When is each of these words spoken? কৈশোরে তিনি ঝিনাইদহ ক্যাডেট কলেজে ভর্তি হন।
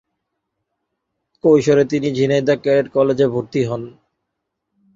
কৈশোরে 1.43 1.83
তিনি 1.91 2.07
ঝিনাইদহ 2.17 2.55
ক্যাডেট 2.63 2.87
কলেজে 2.95 3.25
ভর্তি 3.33 3.61
হন। 3.69 3.81